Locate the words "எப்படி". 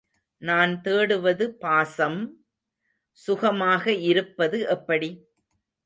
4.67-5.11